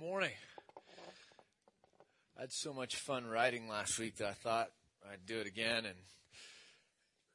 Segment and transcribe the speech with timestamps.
[0.00, 0.30] morning.
[2.38, 4.70] I had so much fun writing last week that I thought
[5.04, 5.96] I'd do it again, and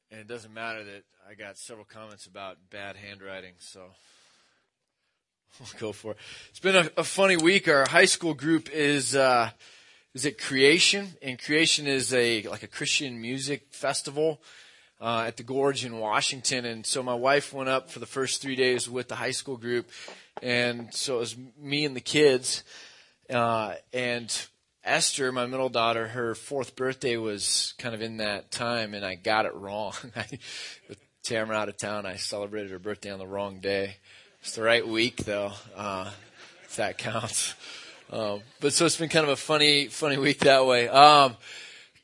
[0.09, 3.81] and it doesn't matter that I got several comments about bad handwriting, so
[5.59, 6.17] we'll go for it.
[6.49, 7.67] It's been a, a funny week.
[7.67, 9.51] Our high school group is uh,
[10.15, 14.41] is at Creation, and Creation is a like a Christian music festival.
[14.99, 18.41] Uh, at the Gorge in Washington, and so my wife went up for the first
[18.41, 19.89] three days with the high school group,
[20.41, 22.63] and so it was me and the kids,
[23.29, 24.47] uh, and
[24.83, 29.15] Esther, my middle daughter, her fourth birthday was kind of in that time, and I
[29.15, 29.93] got it wrong.
[30.89, 33.97] with Tamara out of town, I celebrated her birthday on the wrong day.
[34.41, 36.11] It's the right week, though, uh,
[36.65, 37.55] if that counts.
[38.11, 40.87] Um, but so it's been kind of a funny, funny week that way.
[40.87, 41.35] Um,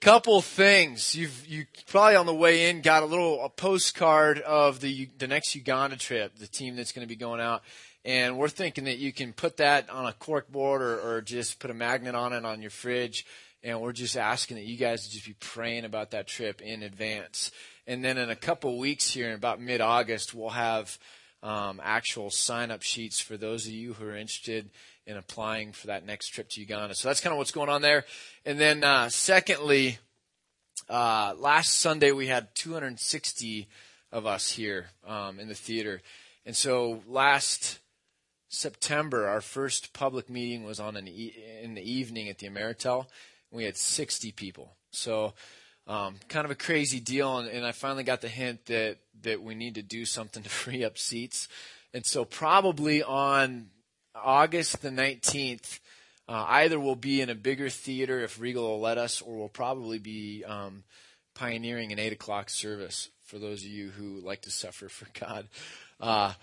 [0.02, 1.16] couple things.
[1.16, 5.28] You've you probably on the way in got a little a postcard of the the
[5.28, 7.62] next Uganda trip, the team that's going to be going out.
[8.04, 11.60] And we're thinking that you can put that on a cork board or, or just
[11.60, 13.26] put a magnet on it on your fridge.
[13.64, 17.52] And we're just asking that you guys just be praying about that trip in advance.
[17.86, 20.98] And then in a couple weeks here, in about mid August, we'll have
[21.44, 24.72] um, actual sign up sheets for those of you who are interested
[25.06, 26.96] in applying for that next trip to Uganda.
[26.96, 28.06] So that's kind of what's going on there.
[28.46, 30.00] And then, uh, secondly,
[30.90, 33.68] uh, last Sunday we had 260
[34.12, 36.02] of us here um, in the theater.
[36.46, 37.80] And so last
[38.54, 43.06] September, our first public meeting was on an e- in the evening at the Ameritel.
[43.50, 44.76] We had 60 people.
[44.92, 45.34] So
[45.88, 47.38] um, kind of a crazy deal.
[47.38, 50.50] And, and I finally got the hint that, that we need to do something to
[50.50, 51.48] free up seats.
[51.94, 53.68] And so probably on
[54.14, 55.80] August the 19th,
[56.28, 59.48] uh, either we'll be in a bigger theater if Regal will let us, or we'll
[59.48, 60.84] probably be um,
[61.36, 65.48] pioneering an 8 o'clock service for those of you who like to suffer for God.
[66.02, 66.34] Uh,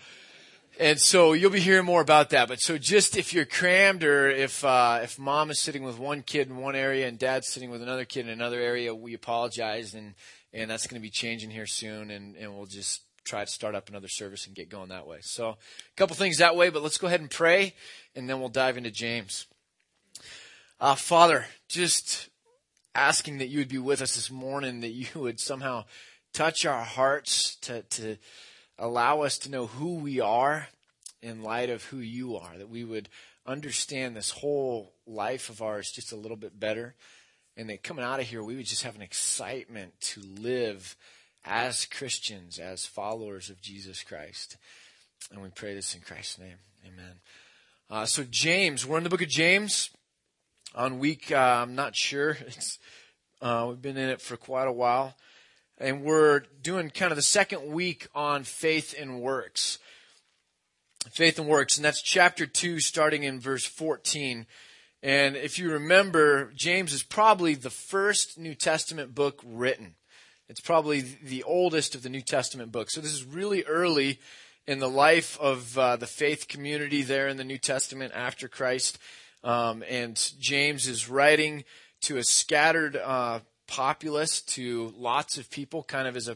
[0.79, 2.47] and so you'll be hearing more about that.
[2.47, 6.21] But so just if you're crammed or if uh, if mom is sitting with one
[6.23, 9.93] kid in one area and dad's sitting with another kid in another area, we apologize
[9.93, 10.15] and
[10.53, 12.09] and that's going to be changing here soon.
[12.09, 15.19] And and we'll just try to start up another service and get going that way.
[15.21, 15.57] So, a
[15.97, 17.75] couple things that way, but let's go ahead and pray,
[18.15, 19.45] and then we'll dive into James.
[20.79, 22.29] Uh, Father, just
[22.95, 25.85] asking that you would be with us this morning, that you would somehow
[26.33, 28.17] touch our hearts to, to
[28.79, 30.69] allow us to know who we are
[31.21, 33.09] in light of who you are, that we would
[33.45, 36.95] understand this whole life of ours just a little bit better,
[37.57, 40.95] and that coming out of here, we would just have an excitement to live
[41.43, 44.57] as Christians, as followers of Jesus Christ.
[45.31, 46.57] And we pray this in Christ's name.
[46.85, 47.15] Amen.
[47.89, 49.89] Uh, so, James, we're in the book of James
[50.75, 52.37] on week, uh, I'm not sure.
[52.47, 52.79] It's,
[53.41, 55.15] uh, we've been in it for quite a while.
[55.79, 59.79] And we're doing kind of the second week on faith and works.
[61.11, 61.77] Faith and works.
[61.77, 64.45] And that's chapter 2, starting in verse 14.
[65.01, 69.95] And if you remember, James is probably the first New Testament book written.
[70.49, 72.93] It's probably the oldest of the New Testament books.
[72.93, 74.19] So this is really early
[74.67, 78.97] in the life of uh, the faith community there in the New Testament after Christ.
[79.43, 81.63] Um, and James is writing
[82.01, 83.39] to a scattered uh,
[83.69, 86.35] populace, to lots of people, kind of as a,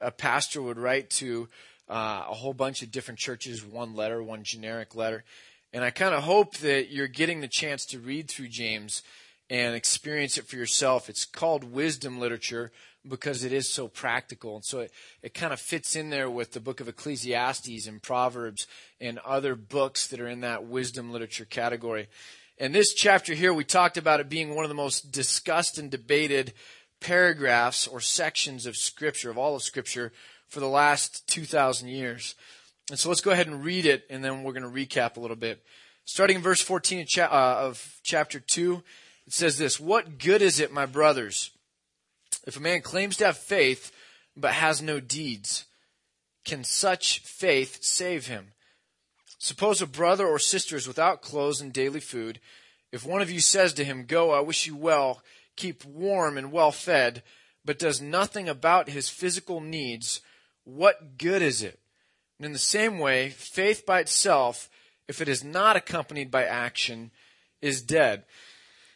[0.00, 1.48] a pastor would write to
[1.88, 5.24] uh, a whole bunch of different churches, one letter, one generic letter.
[5.72, 9.02] And I kind of hope that you're getting the chance to read through James
[9.50, 11.08] and experience it for yourself.
[11.08, 12.70] It's called wisdom literature
[13.06, 14.56] because it is so practical.
[14.56, 18.02] And so it, it kind of fits in there with the book of Ecclesiastes and
[18.02, 18.66] Proverbs
[19.00, 22.08] and other books that are in that wisdom literature category.
[22.58, 25.90] And this chapter here, we talked about it being one of the most discussed and
[25.90, 26.52] debated
[27.00, 30.12] paragraphs or sections of Scripture, of all of Scripture,
[30.48, 32.36] for the last 2,000 years.
[32.90, 35.20] And so let's go ahead and read it, and then we're going to recap a
[35.20, 35.64] little bit.
[36.04, 38.82] Starting in verse 14 uh, of chapter 2,
[39.26, 41.50] it says this What good is it, my brothers?
[42.46, 43.90] If a man claims to have faith
[44.36, 45.64] but has no deeds,
[46.44, 48.53] can such faith save him?
[49.44, 52.40] Suppose a brother or sister is without clothes and daily food.
[52.90, 55.20] If one of you says to him, Go, I wish you well,
[55.54, 57.22] keep warm and well fed,
[57.62, 60.22] but does nothing about his physical needs,
[60.64, 61.78] what good is it?
[62.38, 64.70] And in the same way, faith by itself,
[65.08, 67.10] if it is not accompanied by action,
[67.60, 68.24] is dead.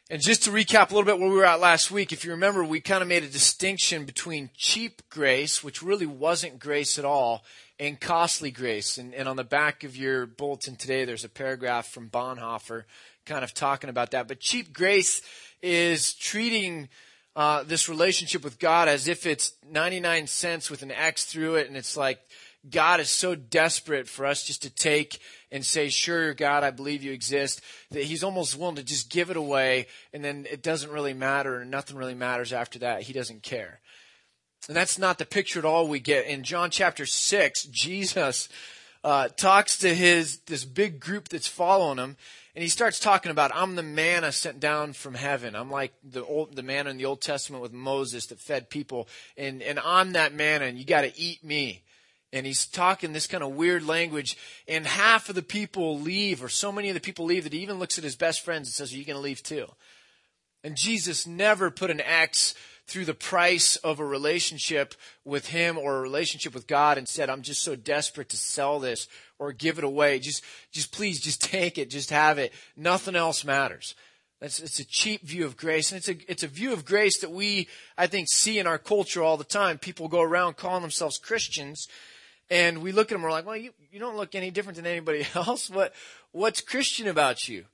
[0.08, 2.30] And just to recap a little bit where we were at last week, if you
[2.30, 7.04] remember, we kind of made a distinction between cheap grace, which really wasn't grace at
[7.04, 7.44] all,
[7.80, 8.98] and costly grace.
[8.98, 12.84] And, and on the back of your bulletin today, there's a paragraph from Bonhoeffer
[13.24, 14.28] kind of talking about that.
[14.28, 15.22] But cheap grace
[15.62, 16.88] is treating
[17.36, 21.68] uh, this relationship with God as if it's 99 cents with an X through it,
[21.68, 22.20] and it's like
[22.68, 25.20] God is so desperate for us just to take
[25.50, 27.60] and say, sure, God, I believe you exist,
[27.90, 31.60] that he's almost willing to just give it away and then it doesn't really matter
[31.60, 33.02] and nothing really matters after that.
[33.02, 33.80] He doesn't care.
[34.66, 36.26] And that's not the picture at all we get.
[36.26, 38.48] In John chapter 6, Jesus
[39.04, 42.16] uh, talks to his this big group that's following him,
[42.54, 45.54] and he starts talking about, "I'm the manna sent down from heaven.
[45.54, 49.08] I'm like the old the manna in the Old Testament with Moses that fed people,
[49.36, 51.84] and and I'm that manna, and you got to eat me."
[52.30, 56.50] And he's talking this kind of weird language, and half of the people leave, or
[56.50, 58.74] so many of the people leave that he even looks at his best friends and
[58.74, 59.66] says, "Are you going to leave too?"
[60.64, 62.54] And Jesus never put an X
[62.88, 64.94] through the price of a relationship
[65.24, 68.80] with him or a relationship with God and said, I'm just so desperate to sell
[68.80, 69.06] this
[69.38, 70.18] or give it away.
[70.18, 70.42] Just,
[70.72, 72.52] just please, just take it, just have it.
[72.76, 73.94] Nothing else matters.
[74.40, 75.92] That's, it's a cheap view of grace.
[75.92, 78.78] And it's a, it's a view of grace that we, I think, see in our
[78.78, 79.78] culture all the time.
[79.78, 81.88] People go around calling themselves Christians
[82.50, 84.86] and we look at them we're like, well, you, you don't look any different than
[84.86, 85.68] anybody else.
[85.68, 85.92] What,
[86.32, 87.64] what's Christian about you?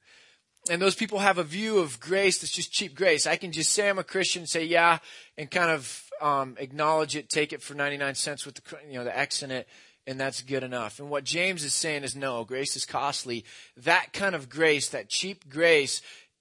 [0.71, 3.27] And those people have a view of grace that's just cheap grace.
[3.27, 4.99] I can just say I'm a Christian, say yeah,
[5.37, 9.05] and kind of um, acknowledge it, take it for 99 cents with the you know
[9.05, 9.69] the X in it,
[10.07, 11.01] and that's good enough.
[11.01, 13.45] And what James is saying is no, grace is costly.
[13.77, 16.01] That kind of grace, that cheap grace,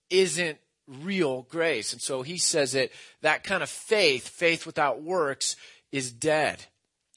[0.09, 1.91] isn't real grace.
[1.91, 2.91] And so he says that
[3.21, 5.57] that kind of faith, faith without works,
[5.91, 6.63] is dead.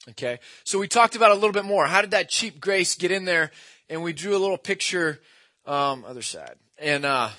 [0.09, 1.85] Okay, so we talked about a little bit more.
[1.85, 3.51] How did that cheap grace get in there?
[3.89, 5.21] And we drew a little picture.
[5.65, 7.29] Um, other side and uh,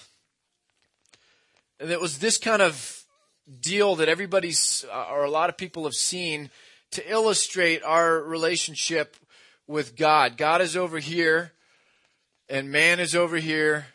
[1.81, 3.05] and it was this kind of
[3.61, 6.50] deal that everybody's uh, or a lot of people have seen
[6.90, 9.17] to illustrate our relationship
[9.67, 10.37] with God.
[10.37, 11.52] God is over here,
[12.49, 13.87] and man is over here.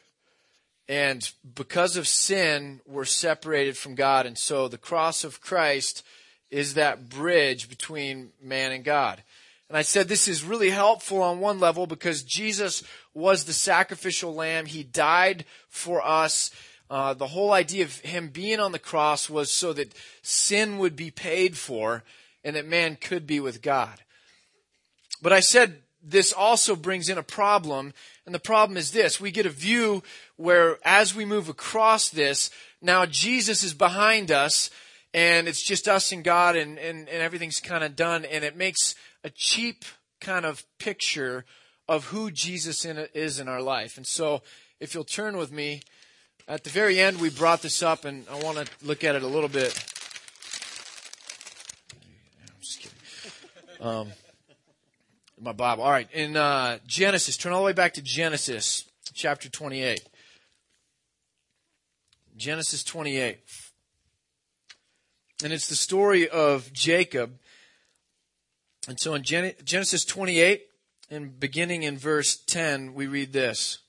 [0.88, 4.26] And because of sin, we're separated from God.
[4.26, 6.04] And so the cross of Christ
[6.52, 9.24] is that bridge between man and God.
[9.70, 12.84] And I said this is really helpful on one level because Jesus
[13.14, 14.66] was the sacrificial lamb.
[14.66, 16.52] He died for us.
[16.90, 20.96] Uh, the whole idea of him being on the cross was so that sin would
[20.96, 22.04] be paid for
[22.44, 24.02] and that man could be with God.
[25.22, 27.94] But I said this also brings in a problem,
[28.26, 29.22] and the problem is this.
[29.22, 30.04] We get a view
[30.36, 32.52] where as we move across this,
[32.82, 34.70] now Jesus is behind us,
[35.14, 38.58] and it's just us and God, and, and, and everything's kind of done, and it
[38.58, 39.86] makes a cheap
[40.20, 41.46] kind of picture
[41.88, 43.98] of who Jesus in, is in our life.
[43.98, 44.42] And so,
[44.80, 45.82] if you'll turn with me,
[46.48, 49.24] at the very end, we brought this up, and I want to look at it
[49.24, 49.74] a little bit.
[52.42, 52.98] I'm just kidding.
[53.80, 54.12] Um,
[55.42, 55.84] my Bible.
[55.84, 60.02] All right, in uh, Genesis, turn all the way back to Genesis chapter 28.
[62.36, 63.40] Genesis 28.
[65.44, 67.38] And it's the story of Jacob
[68.88, 70.68] and so in Genesis 28,
[71.10, 73.80] and beginning in verse 10, we read this.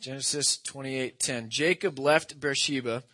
[0.00, 1.48] Genesis 28:10.
[1.48, 3.04] Jacob left Beersheba,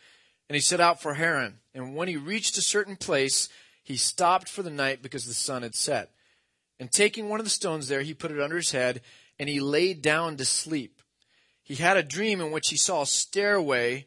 [0.48, 1.60] and he set out for Haran.
[1.72, 3.48] And when he reached a certain place,
[3.84, 6.12] he stopped for the night because the sun had set.
[6.80, 9.02] And taking one of the stones there, he put it under his head,
[9.38, 11.02] and he laid down to sleep.
[11.62, 14.06] He had a dream in which he saw a stairway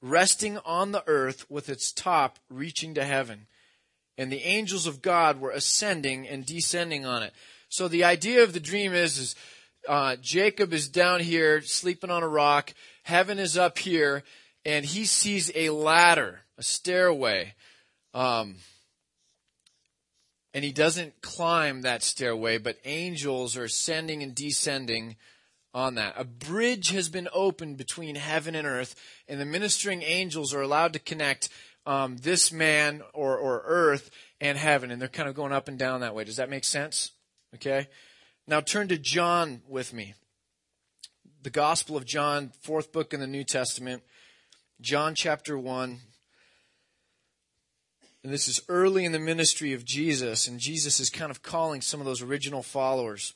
[0.00, 3.46] resting on the earth with its top reaching to heaven
[4.16, 7.32] and the angels of God were ascending and descending on it.
[7.68, 9.36] So the idea of the dream is, is
[9.88, 12.72] uh, Jacob is down here sleeping on a rock.
[13.02, 14.22] Heaven is up here,
[14.64, 17.54] and he sees a ladder, a stairway.
[18.14, 18.56] Um,
[20.54, 25.16] and he doesn't climb that stairway, but angels are ascending and descending
[25.74, 26.14] on that.
[26.16, 28.94] A bridge has been opened between heaven and earth,
[29.28, 31.48] and the ministering angels are allowed to connect
[31.86, 34.10] um, this man or, or earth
[34.40, 36.24] and heaven, and they're kind of going up and down that way.
[36.24, 37.12] Does that make sense?
[37.54, 37.88] Okay.
[38.46, 40.14] Now turn to John with me.
[41.42, 44.02] The Gospel of John, fourth book in the New Testament,
[44.80, 46.00] John chapter 1.
[48.22, 51.82] And this is early in the ministry of Jesus, and Jesus is kind of calling
[51.82, 53.34] some of those original followers.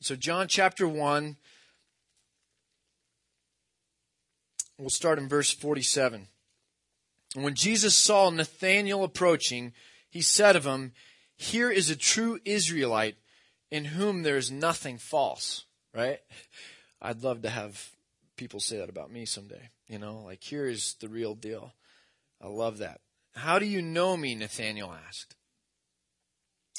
[0.00, 1.36] So, John chapter 1,
[4.78, 6.28] we'll start in verse 47.
[7.34, 9.72] When Jesus saw Nathanael approaching,
[10.08, 10.92] he said of him,
[11.36, 13.16] Here is a true Israelite
[13.70, 15.64] in whom there is nothing false.
[15.94, 16.18] Right?
[17.02, 17.90] I'd love to have
[18.36, 19.70] people say that about me someday.
[19.88, 21.72] You know, like, here is the real deal.
[22.42, 23.00] I love that.
[23.34, 24.34] How do you know me?
[24.34, 25.36] Nathanael asked.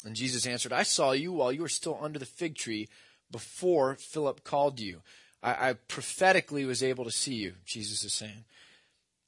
[0.05, 2.89] And Jesus answered, I saw you while you were still under the fig tree
[3.29, 5.01] before Philip called you.
[5.43, 8.45] I, I prophetically was able to see you, Jesus is saying.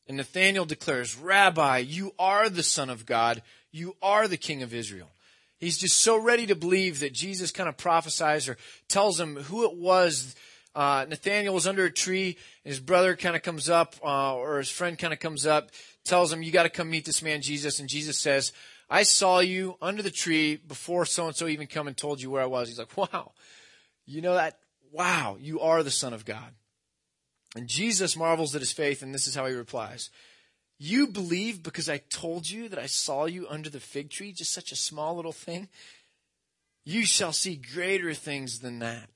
[0.08, 3.42] And Nathanael declares, Rabbi, you are the Son of God.
[3.72, 5.10] You are the King of Israel.
[5.58, 8.58] He's just so ready to believe that Jesus kind of prophesies or
[8.90, 10.36] tells him who it was.
[10.76, 14.58] Uh, Nathaniel was under a tree, and his brother kind of comes up, uh, or
[14.58, 15.72] his friend kind of comes up,
[16.04, 17.80] tells him, You got to come meet this man, Jesus.
[17.80, 18.52] And Jesus says,
[18.90, 22.30] I saw you under the tree before so and so even come and told you
[22.30, 22.68] where I was.
[22.68, 23.32] He's like, Wow,
[24.06, 24.58] you know that?
[24.92, 26.54] Wow, you are the Son of God.
[27.56, 30.10] And Jesus marvels at his faith, and this is how he replies
[30.80, 34.54] You believe because I told you that I saw you under the fig tree, just
[34.54, 35.70] such a small little thing?
[36.86, 39.10] You shall see greater things than that.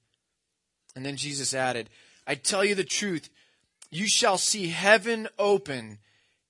[0.96, 1.90] And then Jesus added,
[2.26, 3.30] I tell you the truth,
[3.90, 6.00] you shall see heaven open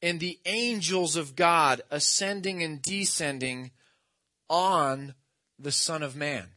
[0.02, 3.72] and the angels of God ascending and descending
[4.50, 5.16] on
[5.60, 6.48] the Son of Man.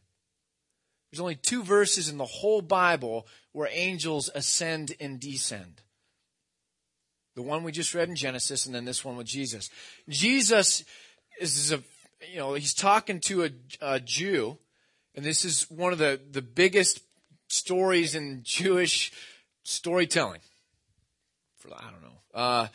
[1.11, 5.81] There's only two verses in the whole Bible where angels ascend and descend.
[7.35, 9.69] The one we just read in Genesis, and then this one with Jesus.
[10.09, 10.83] Jesus
[11.39, 11.81] is a,
[12.31, 13.49] you know, he's talking to a,
[13.81, 14.57] a Jew,
[15.15, 17.01] and this is one of the, the biggest
[17.47, 19.11] stories in Jewish
[19.63, 20.41] storytelling.
[21.57, 22.21] For, I don't know.
[22.33, 22.67] Uh,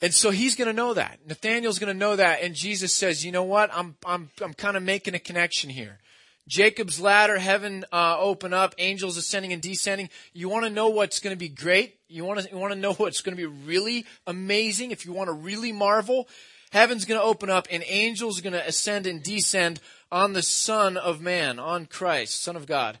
[0.00, 1.20] and so he's going to know that.
[1.26, 2.42] Nathaniel's going to know that.
[2.42, 3.70] And Jesus says, you know what?
[3.72, 5.98] I'm, I'm, I'm kind of making a connection here.
[6.46, 10.10] Jacob's ladder, heaven uh, open up, angels ascending and descending.
[10.34, 11.96] You want to know what's going to be great?
[12.08, 14.90] You want to you want to know what's going to be really amazing?
[14.90, 16.28] If you want to really marvel,
[16.70, 19.80] heaven's going to open up and angels are going to ascend and descend
[20.12, 22.98] on the Son of Man, on Christ, Son of God.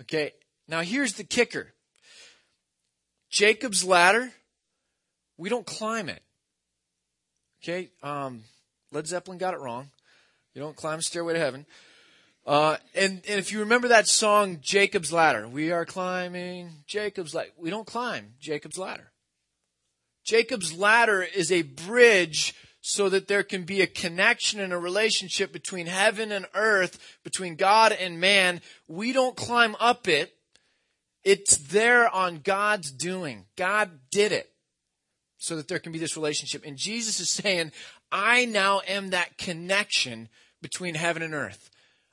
[0.00, 0.32] Okay,
[0.66, 1.74] now here's the kicker.
[3.28, 4.32] Jacob's ladder,
[5.36, 6.22] we don't climb it.
[7.62, 8.44] Okay, um,
[8.90, 9.88] Led Zeppelin got it wrong.
[10.54, 11.66] You don't climb stairway to heaven.
[12.46, 17.50] Uh, and, and if you remember that song, Jacob's Ladder, we are climbing Jacob's Ladder.
[17.56, 19.12] We don't climb Jacob's Ladder.
[20.24, 25.52] Jacob's Ladder is a bridge so that there can be a connection and a relationship
[25.52, 28.60] between heaven and earth, between God and man.
[28.88, 30.34] We don't climb up it.
[31.22, 33.44] It's there on God's doing.
[33.56, 34.50] God did it
[35.36, 36.64] so that there can be this relationship.
[36.64, 37.72] And Jesus is saying,
[38.12, 40.28] I now am that connection
[40.62, 41.70] between heaven and earth.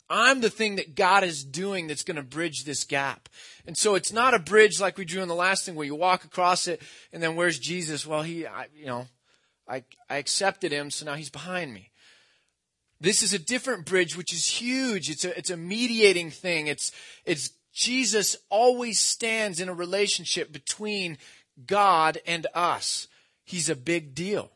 [0.10, 3.28] I'm the thing that God is doing that's going to bridge this gap.
[3.66, 5.96] And so it's not a bridge like we drew in the last thing where you
[5.96, 8.08] walk across it and then where's Jesus?
[8.08, 9.08] Well, he, I, you know,
[9.68, 11.90] I, I accepted him, so now he's behind me.
[13.02, 15.10] This is a different bridge, which is huge.
[15.10, 16.68] It's a, it's a mediating thing.
[16.68, 16.92] It's,
[17.26, 21.18] it's Jesus always stands in a relationship between
[21.66, 23.08] God and us.
[23.44, 24.52] He's a big deal.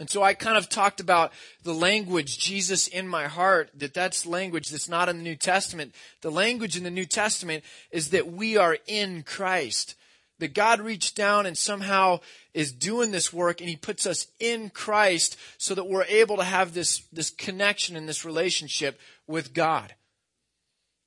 [0.00, 1.32] And so I kind of talked about
[1.62, 5.94] the language, Jesus in my heart, that that's language that's not in the New Testament.
[6.20, 9.94] The language in the New Testament is that we are in Christ.
[10.40, 12.18] That God reached down and somehow
[12.54, 16.44] is doing this work and He puts us in Christ so that we're able to
[16.44, 18.98] have this, this connection and this relationship
[19.28, 19.94] with God.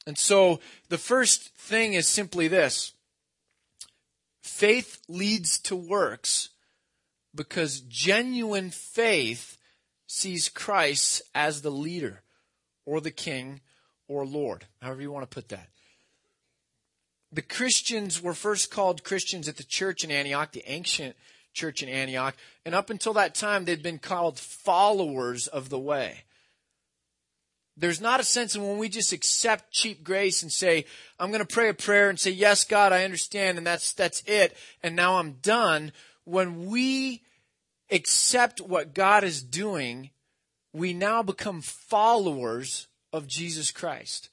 [0.05, 2.93] And so the first thing is simply this.
[4.41, 6.51] Faith leads to works
[7.37, 9.57] because genuine faith
[10.07, 12.23] sees Christ as the leader
[12.85, 13.61] or the king
[14.09, 15.69] or Lord, however you want to put that.
[17.31, 21.15] The Christians were first called Christians at the church in Antioch, the ancient
[21.53, 26.23] church in Antioch, and up until that time they'd been called followers of the way.
[27.75, 30.85] There's not a sense in when we just accept cheap grace and say,
[31.19, 34.23] I'm going to pray a prayer and say, yes, God, I understand, and that's, that's
[34.25, 35.91] it, and now I'm done.
[36.23, 37.21] When we
[37.91, 40.11] accept what God is doing,
[40.73, 44.29] we now become followers of Jesus Christ.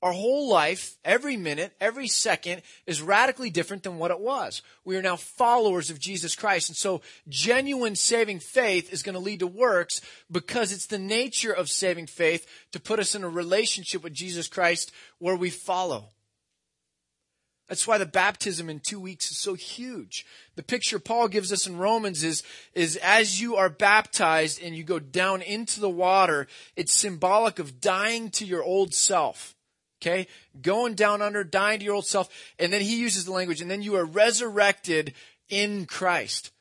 [0.00, 4.62] Our whole life, every minute, every second is radically different than what it was.
[4.84, 6.68] We are now followers of Jesus Christ.
[6.68, 10.00] And so genuine saving faith is going to lead to works
[10.30, 14.46] because it's the nature of saving faith to put us in a relationship with Jesus
[14.46, 16.10] Christ where we follow.
[17.68, 20.24] That's why the baptism in two weeks is so huge.
[20.56, 24.84] The picture Paul gives us in Romans is, is as you are baptized and you
[24.84, 26.46] go down into the water,
[26.76, 29.54] it's symbolic of dying to your old self.
[30.00, 30.28] Okay?
[30.62, 32.30] Going down under, dying to your old self.
[32.58, 35.12] And then he uses the language, and then you are resurrected
[35.50, 36.52] in Christ.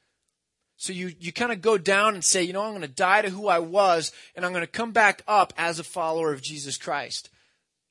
[0.75, 3.21] So you, you kind of go down and say, you know, I'm going to die
[3.21, 6.41] to who I was, and I'm going to come back up as a follower of
[6.41, 7.29] Jesus Christ.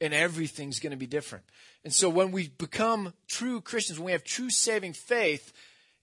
[0.01, 1.45] And everything's going to be different.
[1.87, 5.53] And so when we become true Christians, when we have true saving faith,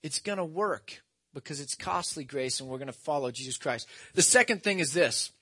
[0.01, 3.89] it's going to work because it's costly grace and we're going to follow Jesus Christ.
[4.13, 5.33] The second thing is this.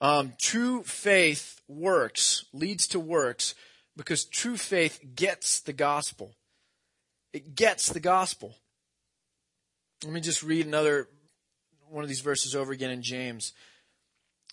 [0.00, 3.56] Um, true faith works, leads to works,
[3.96, 6.36] because true faith gets the gospel.
[7.32, 8.54] It gets the gospel.
[10.04, 11.08] Let me just read another
[11.88, 13.54] one of these verses over again in James.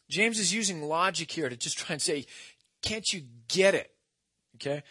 [0.10, 2.26] James is using logic here to just try and say,
[2.82, 3.92] can't you get it?
[4.58, 4.84] Okay?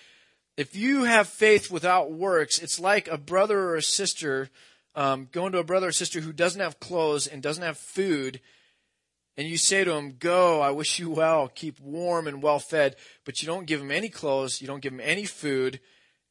[0.57, 4.49] If you have faith without works, it's like a brother or a sister
[4.97, 8.41] um, going to a brother or sister who doesn't have clothes and doesn't have food,
[9.37, 12.97] and you say to him, Go, I wish you well, keep warm and well fed,
[13.27, 15.81] but you don't give him any clothes, you don't give him any food,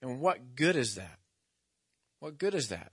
[0.01, 1.20] and what good is that?
[2.20, 2.92] What good is that?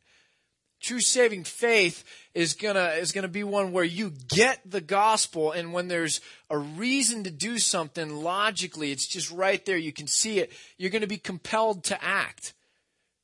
[0.82, 5.72] True saving faith is gonna, is gonna be one where you get the gospel and
[5.72, 6.20] when there's
[6.50, 10.90] a reason to do something logically, it's just right there, you can see it, you're
[10.90, 12.52] gonna be compelled to act.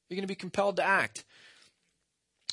[0.08, 1.24] You're gonna be compelled to act.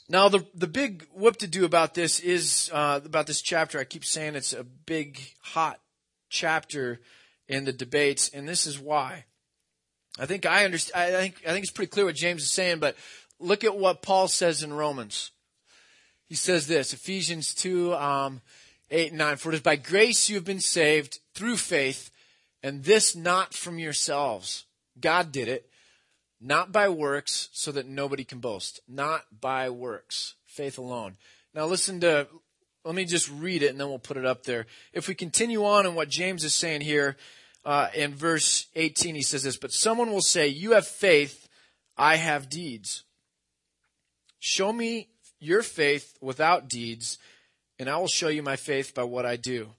[0.07, 3.79] Now, the the big whoop to do about this is uh, about this chapter.
[3.79, 5.79] I keep saying it's a big, hot
[6.29, 6.99] chapter
[7.47, 9.25] in the debates, and this is why.
[10.19, 11.15] I think I understand.
[11.15, 12.95] I think I think it's pretty clear what James is saying, but
[13.39, 15.31] look at what Paul says in Romans.
[16.25, 18.41] He says this, Ephesians two um,
[18.89, 19.37] eight and nine.
[19.37, 22.11] For it is by grace you have been saved through faith,
[22.63, 24.65] and this not from yourselves.
[24.99, 25.69] God did it
[26.41, 28.79] not by works, so that nobody can boast.
[28.87, 30.35] Not by works.
[30.45, 31.15] Faith alone.
[31.53, 32.27] Now listen to,
[32.83, 34.67] let me just read it and then we'll put it up there.
[34.93, 37.17] If we continue on in what James is saying here,
[37.65, 41.49] uh, in verse 18, he says this, but someone will say, you have faith,
[41.97, 43.03] I have deeds.
[44.47, 45.07] Show me
[45.39, 47.17] your faith without deeds,
[47.79, 49.69] and I will show you my faith by what I do.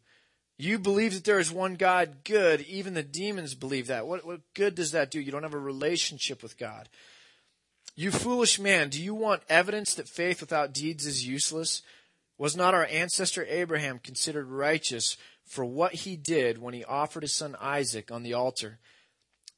[0.59, 2.63] You believe that there is one God, good.
[2.63, 4.09] Even the demons believe that.
[4.09, 5.21] What, what good does that do?
[5.21, 6.89] You don't have a relationship with God.
[7.95, 11.83] You foolish man, do you want evidence that faith without deeds is useless?
[12.37, 17.33] Was not our ancestor Abraham considered righteous for what he did when he offered his
[17.33, 18.81] son Isaac on the altar?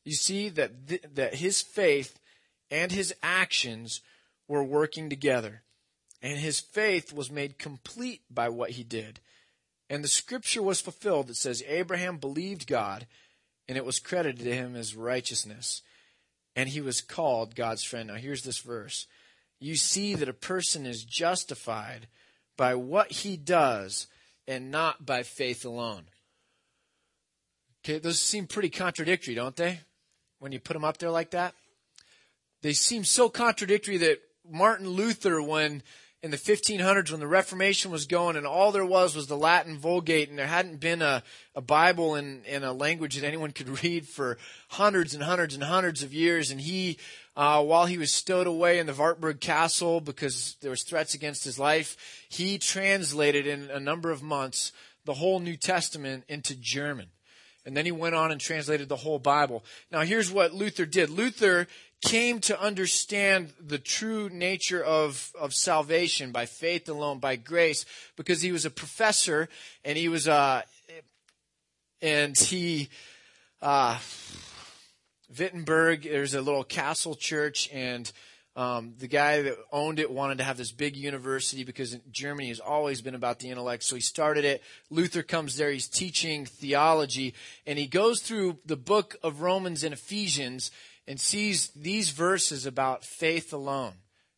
[0.05, 2.19] You see that, th- that his faith
[2.71, 4.03] and his actions
[4.49, 5.63] were working together,
[6.23, 9.21] and his faith was made complete by what he did.
[9.91, 13.07] And the scripture was fulfilled that says, Abraham believed God,
[13.69, 15.83] and it was credited to him as righteousness.
[16.57, 18.09] And he was called God's friend.
[18.09, 19.07] Now, here's this verse.
[19.61, 22.09] You see that a person is justified
[22.57, 24.09] by what he does
[24.47, 26.05] and not by faith alone.
[27.85, 29.81] Okay, those seem pretty contradictory, don't they?
[30.41, 31.55] When you put them up there like that?
[32.63, 35.83] They seem so contradictory that Martin Luther, when
[36.23, 39.79] in the 1500s when the Reformation was going and all there was was the Latin
[39.79, 41.23] Vulgate and there hadn't been a,
[41.55, 44.37] a Bible in, in a language that anyone could read for
[44.71, 46.51] hundreds and hundreds and hundreds of years.
[46.51, 46.99] And he,
[47.37, 51.45] uh, while he was stowed away in the Wartburg Castle because there was threats against
[51.45, 51.97] his life,
[52.29, 54.73] he translated in a number of months
[55.05, 57.07] the whole New Testament into German.
[57.69, 59.63] And then he went on and translated the whole Bible.
[59.93, 61.11] Now here's what Luther did.
[61.11, 61.67] Luther
[62.01, 67.85] came to understand the true nature of, of salvation by faith alone, by grace,
[68.17, 69.51] because he was a professor
[69.85, 70.63] and he was, uh,
[72.01, 72.89] and he,
[73.61, 73.99] uh,
[75.39, 78.11] Wittenberg, there's a little castle church and,
[78.59, 82.59] um, the guy that owned it wanted to have this big university because Germany has
[82.59, 83.85] always been about the intellect.
[83.85, 84.65] So he started it.
[84.91, 85.71] Luther comes there.
[85.71, 87.35] He's teaching theology
[87.69, 90.73] and he goes through the book of Romans and Ephesians
[91.07, 93.93] and sees these verses about faith alone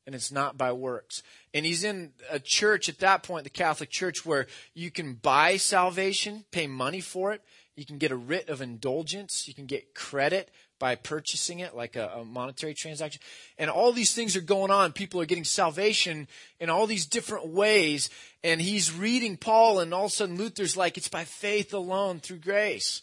[0.04, 1.22] and it's not by works.
[1.54, 5.56] And he's in a church at that point, the Catholic Church, where you can buy
[5.56, 7.40] salvation, pay money for it.
[7.74, 9.48] You can get a writ of indulgence.
[9.48, 10.50] You can get credit
[10.81, 13.21] by purchasing it, like a, a, monetary transaction.
[13.59, 14.93] And all these things are going on.
[14.93, 16.27] People are getting salvation
[16.59, 18.11] in all these different ways.
[18.43, 22.19] And he's reading Paul, and all of a sudden Luther's like, it's by faith alone
[22.19, 23.03] through grace.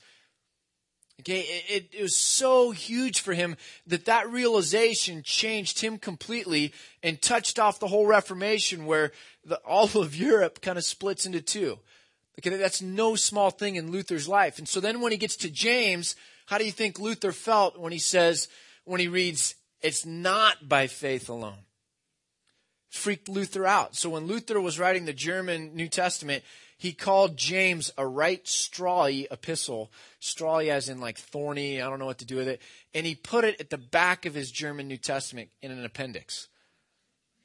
[1.21, 3.55] Okay, it, it, was so huge for him
[3.87, 9.11] that that realization changed him completely and touched off the whole Reformation where
[9.43, 11.79] the, all of Europe kind of splits into two.
[12.39, 14.59] Okay, that's no small thing in Luther's life.
[14.59, 16.15] And so then when he gets to James,
[16.47, 18.47] how do you think Luther felt when he says,
[18.85, 21.59] when he reads, it's not by faith alone?
[22.89, 23.97] Freaked Luther out.
[23.97, 26.45] So when Luther was writing the German New Testament,
[26.77, 29.91] he called James a right strawy epistle.
[30.21, 32.61] Strawy as in like thorny, I don't know what to do with it.
[32.93, 36.47] And he put it at the back of his German New Testament in an appendix.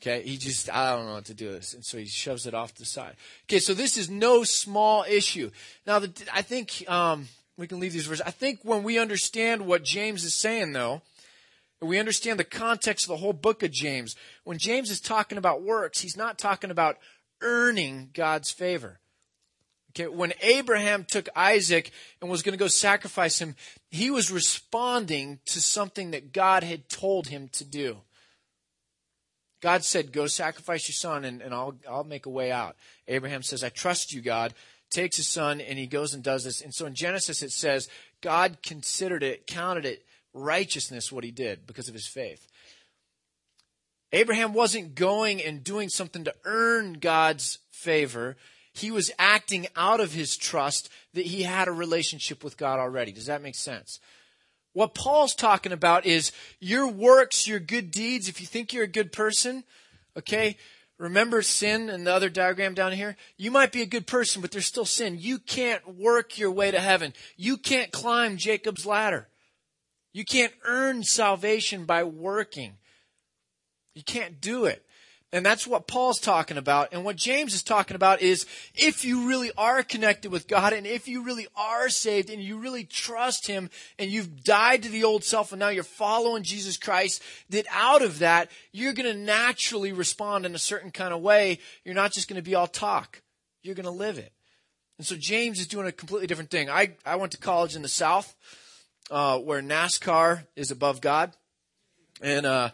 [0.01, 1.75] Okay, he just, I don't know what to do with this.
[1.75, 3.17] And so he shoves it off the side.
[3.47, 5.51] Okay, so this is no small issue.
[5.89, 8.23] Now, the, I think, um, we can leave these verses.
[8.27, 11.03] I think when we understand what James is saying, though,
[11.81, 14.15] we understand the context of the whole book of James.
[14.45, 16.99] When James is talking about works, he's not talking about
[17.41, 19.01] earning God's favor.
[19.91, 23.57] Okay, when Abraham took Isaac and was going to go sacrifice him,
[23.91, 27.99] he was responding to something that God had told him to do.
[29.61, 32.77] God said, Go sacrifice your son and, and I'll, I'll make a way out.
[33.07, 34.55] Abraham says, I trust you, God.
[34.93, 36.61] Takes his son and he goes and does this.
[36.61, 37.89] And so in Genesis it says,
[38.21, 42.47] God considered it, counted it righteousness what he did because of his faith.
[44.13, 48.37] Abraham wasn't going and doing something to earn God's favor.
[48.75, 53.13] He was acting out of his trust that he had a relationship with God already.
[53.13, 53.99] Does that make sense?
[54.75, 58.29] What Paul's talking about is your works, your good deeds.
[58.29, 59.65] If you think you're a good person,
[60.19, 60.59] okay,
[61.03, 63.17] remember sin and the other diagram down here?
[63.37, 65.17] You might be a good person, but there's still sin.
[65.19, 67.13] You can't work your way to heaven.
[67.37, 69.27] You can't climb Jacob's ladder.
[70.13, 72.75] You can't earn salvation by working.
[73.97, 74.87] You can't do it.
[75.35, 76.93] And that's what Paul's talking about.
[76.93, 80.87] And what James is talking about is if you really are connected with God and
[80.87, 85.05] if you really are saved and you really trust Him and you've died to the
[85.05, 89.19] old self and now you're following Jesus Christ, that out of that, you're going to
[89.19, 91.59] naturally respond in a certain kind of way.
[91.83, 93.23] You're not just going to be all talk.
[93.63, 94.33] You're going to live it.
[94.99, 96.69] And so James is doing a completely different thing.
[96.69, 98.37] I, I went to college in the South,
[99.11, 101.33] uh, where NASCAR is above God.
[102.21, 102.71] And, uh,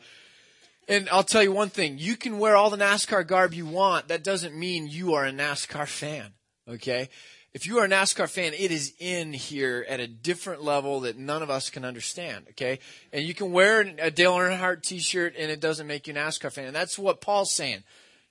[0.89, 4.09] and I'll tell you one thing, you can wear all the NASCAR garb you want.
[4.09, 6.33] That doesn't mean you are a NASCAR fan.
[6.67, 7.11] Okay?
[7.53, 11.19] If you are a NASCAR fan, it is in here at a different level that
[11.19, 12.47] none of us can understand.
[12.51, 12.79] Okay?
[13.13, 16.53] And you can wear a Dale Earnhardt t-shirt and it doesn't make you a NASCAR
[16.53, 16.67] fan.
[16.67, 17.85] And that's what Paul's saying.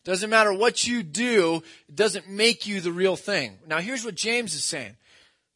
[0.03, 3.57] Doesn't matter what you do, it doesn't make you the real thing.
[3.67, 4.95] Now here's what James is saying.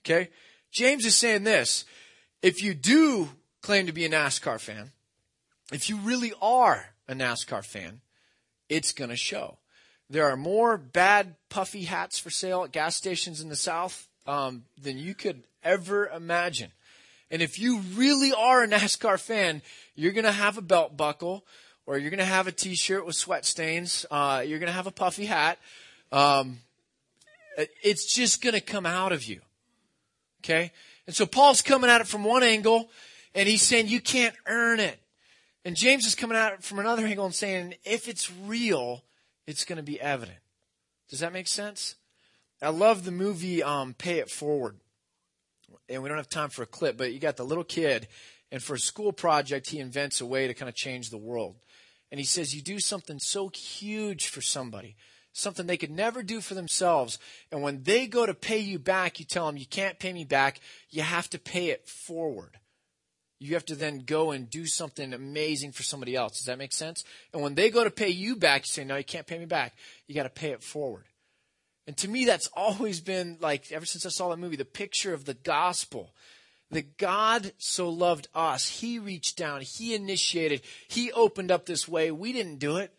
[0.05, 0.29] Okay?
[0.71, 1.85] James is saying this.
[2.41, 3.29] If you do
[3.61, 4.91] claim to be a NASCAR fan,
[5.71, 8.01] if you really are a NASCAR fan,
[8.69, 9.57] it's going to show.
[10.09, 14.63] There are more bad puffy hats for sale at gas stations in the South um,
[14.81, 16.71] than you could ever imagine.
[17.29, 19.61] And if you really are a NASCAR fan,
[19.95, 21.45] you're going to have a belt buckle,
[21.85, 24.05] or you're going to have a T-shirt with sweat stains.
[24.11, 25.57] Uh, you're going to have a puffy hat.
[26.11, 26.59] Um,
[27.83, 29.41] it's just going to come out of you.
[30.43, 30.71] Okay,
[31.05, 32.89] and so Paul's coming at it from one angle,
[33.35, 34.99] and he's saying you can't earn it.
[35.63, 39.03] And James is coming out from another angle and saying, if it's real,
[39.45, 40.39] it's going to be evident.
[41.09, 41.95] Does that make sense?
[42.61, 44.77] I love the movie um, Pay It Forward.
[45.89, 48.07] And we don't have time for a clip, but you got the little kid,
[48.51, 51.55] and for a school project, he invents a way to kind of change the world.
[52.11, 54.95] And he says, You do something so huge for somebody,
[55.33, 57.19] something they could never do for themselves.
[57.51, 60.23] And when they go to pay you back, you tell them, You can't pay me
[60.23, 60.59] back.
[60.89, 62.57] You have to pay it forward
[63.41, 66.37] you have to then go and do something amazing for somebody else.
[66.37, 67.03] Does that make sense?
[67.33, 69.45] And when they go to pay you back, you say, no, you can't pay me
[69.45, 69.73] back.
[70.05, 71.05] You got to pay it forward.
[71.87, 75.15] And to me, that's always been like, ever since I saw that movie, the picture
[75.15, 76.13] of the gospel.
[76.69, 78.79] That God so loved us.
[78.79, 79.61] He reached down.
[79.61, 80.61] He initiated.
[80.87, 82.11] He opened up this way.
[82.11, 82.93] We didn't do it.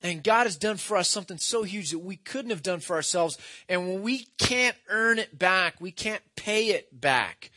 [0.00, 2.94] And God has done for us something so huge that we couldn't have done for
[2.96, 3.36] ourselves.
[3.68, 7.50] And when we can't earn it back, we can't pay it back.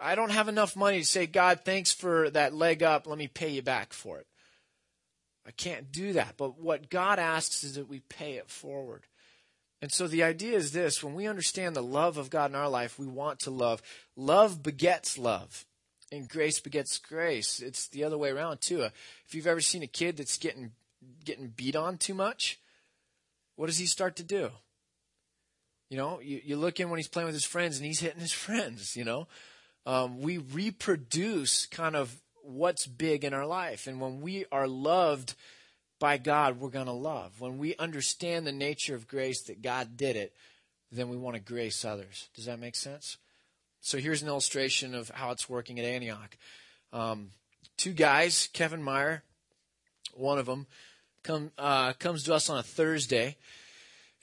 [0.00, 3.06] I don't have enough money to say, God, thanks for that leg up.
[3.06, 4.26] Let me pay you back for it.
[5.46, 6.34] I can't do that.
[6.36, 9.06] But what God asks is that we pay it forward.
[9.82, 12.68] And so the idea is this when we understand the love of God in our
[12.68, 13.82] life, we want to love.
[14.16, 15.66] Love begets love,
[16.10, 17.60] and grace begets grace.
[17.60, 18.82] It's the other way around, too.
[18.82, 18.90] Uh,
[19.26, 20.72] if you've ever seen a kid that's getting,
[21.24, 22.58] getting beat on too much,
[23.56, 24.50] what does he start to do?
[25.90, 28.20] You know, you, you look in when he's playing with his friends and he's hitting
[28.20, 29.28] his friends, you know
[29.86, 33.86] um, we reproduce kind of what's big in our life.
[33.86, 35.34] And when we are loved
[35.98, 37.40] by God, we're going to love.
[37.40, 40.32] When we understand the nature of grace that God did it,
[40.92, 42.28] then we want to grace others.
[42.34, 43.16] Does that make sense?
[43.80, 46.36] So here's an illustration of how it's working at Antioch.
[46.92, 47.30] Um,
[47.76, 49.22] two guys, Kevin Meyer,
[50.14, 50.66] one of them,
[51.22, 53.36] come, uh, comes to us on a Thursday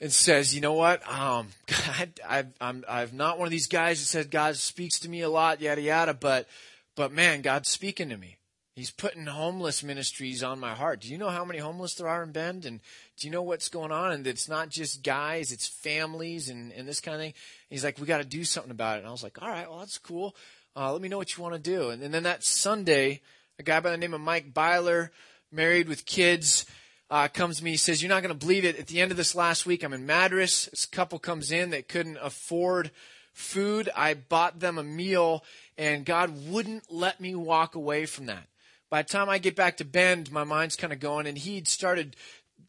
[0.02, 4.00] and says, you know what, um, God, I, I'm, I'm not one of these guys
[4.00, 6.48] that said God speaks to me a lot, yada yada, but,
[6.96, 8.36] but man, God's speaking to me.
[8.74, 11.02] He's putting homeless ministries on my heart.
[11.02, 12.64] Do you know how many homeless there are in Bend?
[12.64, 12.80] And
[13.18, 14.12] do you know what's going on?
[14.12, 17.34] And it's not just guys, it's families and, and this kind of thing.
[17.34, 19.00] And he's like, we got to do something about it.
[19.00, 20.34] And I was like, all right, well, that's cool.
[20.74, 21.90] Uh, let me know what you want to do.
[21.90, 23.20] And, and then that Sunday,
[23.58, 25.12] a guy by the name of Mike Byler,
[25.52, 26.64] married with kids,
[27.12, 27.72] uh, comes to me.
[27.72, 28.78] He says, You're not going to believe it.
[28.78, 30.64] At the end of this last week, I'm in Madras.
[30.70, 32.90] This couple comes in that couldn't afford
[33.34, 33.90] food.
[33.94, 35.44] I bought them a meal,
[35.76, 38.46] and God wouldn't let me walk away from that.
[38.88, 41.68] By the time I get back to Bend, my mind's kind of going, and he'd
[41.68, 42.16] started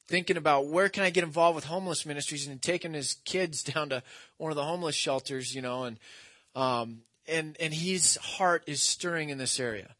[0.09, 3.89] thinking about where can I get involved with homeless ministries and taking his kids down
[3.89, 4.03] to
[4.35, 5.97] one of the homeless shelters, you know, and
[6.53, 9.95] um, and and his heart is stirring in this area.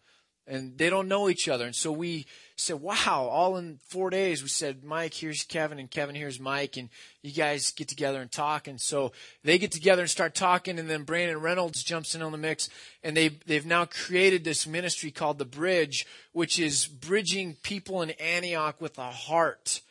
[0.46, 1.66] And they don't know each other.
[1.66, 2.26] And so we
[2.56, 6.78] said, wow, all in four days, we said, Mike, here's Kevin, and Kevin, here's Mike,
[6.78, 6.90] and
[7.22, 8.68] you guys get together and talk.
[8.68, 12.32] And so they get together and start talking, and then Brandon Reynolds jumps in on
[12.32, 12.70] the mix,
[13.04, 18.12] and they, they've now created this ministry called The Bridge, which is bridging people in
[18.12, 19.82] Antioch with a heart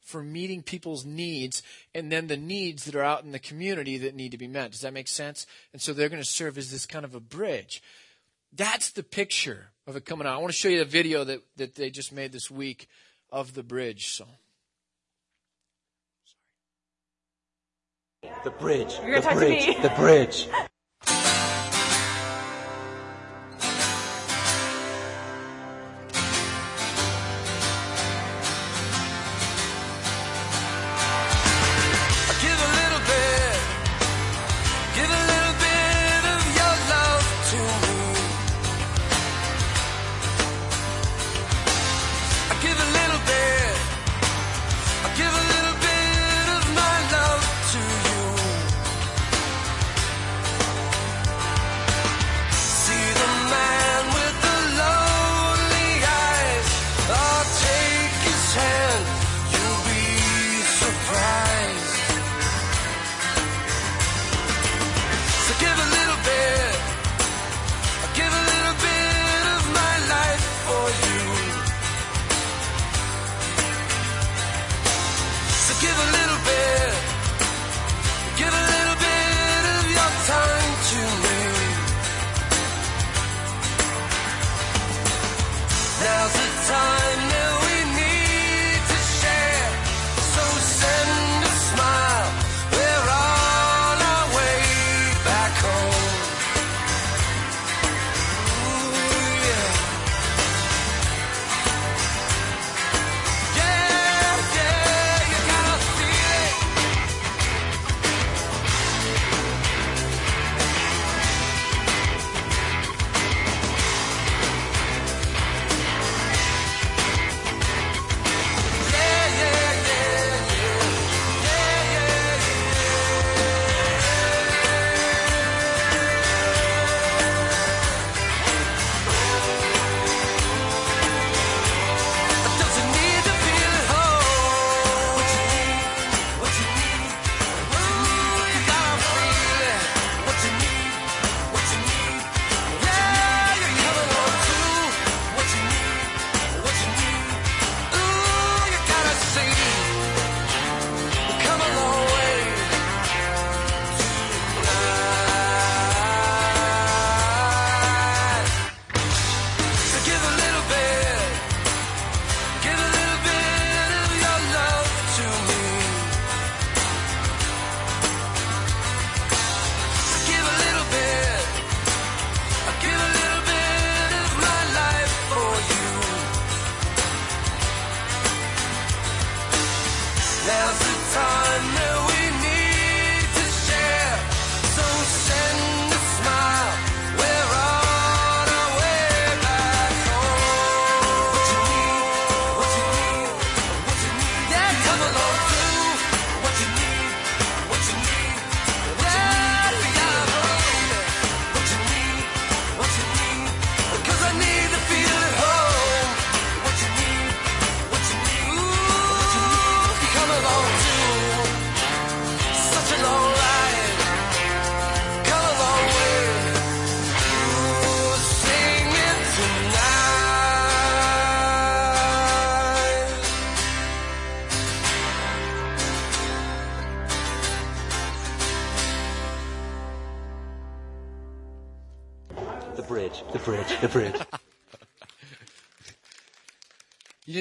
[0.00, 1.62] for meeting people's needs
[1.94, 4.72] and then the needs that are out in the community that need to be met.
[4.72, 5.46] Does that make sense?
[5.72, 7.82] And so they're going to serve as this kind of a bridge.
[8.52, 10.34] That's the picture of it coming out.
[10.34, 12.88] I want to show you the video that, that they just made this week
[13.30, 14.08] of the bridge.
[14.08, 14.26] So.
[18.44, 18.94] The bridge.
[19.02, 19.66] You're gonna the talk to bridge.
[19.66, 19.82] me.
[19.82, 20.48] The bridge.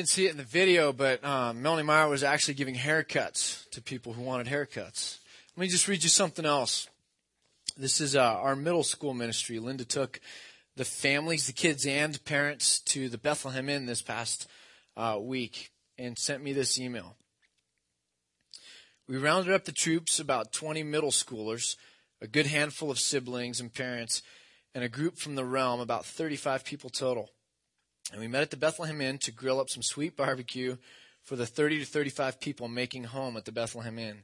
[0.02, 3.84] didn't see it in the video, but um, Melanie Meyer was actually giving haircuts to
[3.84, 5.20] people who wanted haircuts.
[5.56, 6.90] Let me just read you something else.
[7.78, 9.60] This is uh, our middle school ministry.
[9.60, 10.20] Linda took
[10.76, 14.48] the families, the kids, and parents to the Bethlehem Inn this past
[14.98, 17.16] uh, week and sent me this email.
[19.08, 21.76] We rounded up the troops, about 20 middle schoolers,
[22.22, 24.24] a good handful of siblings and parents,
[24.74, 27.30] and a group from the realm, about 35 people total.
[28.12, 30.78] And we met at the Bethlehem Inn to grill up some sweet barbecue
[31.24, 34.24] for the 30 to 35 people making home at the Bethlehem Inn.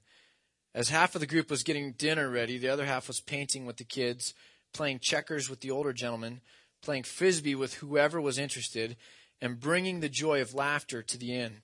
[0.73, 3.77] As half of the group was getting dinner ready, the other half was painting with
[3.77, 4.33] the kids,
[4.73, 6.41] playing checkers with the older gentlemen,
[6.81, 8.95] playing frisbee with whoever was interested,
[9.41, 11.61] and bringing the joy of laughter to the inn.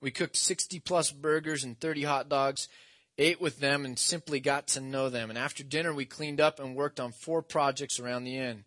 [0.00, 2.68] We cooked 60 plus burgers and 30 hot dogs,
[3.16, 5.30] ate with them, and simply got to know them.
[5.30, 8.64] And after dinner, we cleaned up and worked on four projects around the inn.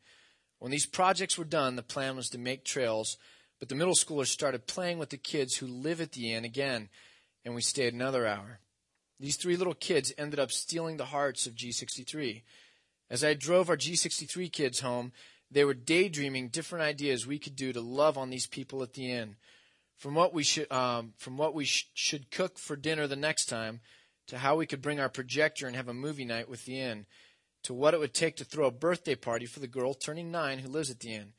[0.59, 3.17] When these projects were done, the plan was to make trails,
[3.59, 6.89] but the middle schoolers started playing with the kids who live at the inn again,
[7.45, 8.59] and we stayed another hour.
[9.19, 12.43] These three little kids ended up stealing the hearts of G63.
[13.09, 15.11] As I drove our G63 kids home,
[15.49, 19.11] they were daydreaming different ideas we could do to love on these people at the
[19.11, 19.37] inn.
[19.95, 23.45] From what we should, um, from what we sh- should cook for dinner the next
[23.45, 23.79] time,
[24.27, 27.05] to how we could bring our projector and have a movie night with the inn,
[27.67, 30.59] to what it would take to throw a birthday party for the girl turning nine
[30.59, 31.33] who lives at the inn.